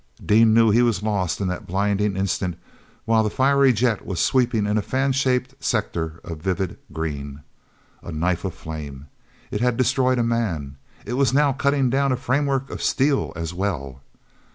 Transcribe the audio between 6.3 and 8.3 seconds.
vivid green. A